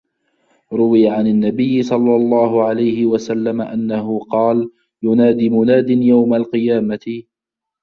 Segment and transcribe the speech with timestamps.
[0.73, 4.69] رُوِيَ عَنْ النَّبِيِّ صَلَّى اللَّهُ عَلَيْهِ وَسَلَّمَ أَنَّهُ قَالَ
[5.03, 7.23] يُنَادِي مُنَادٍ يَوْمَ الْقِيَامَةِ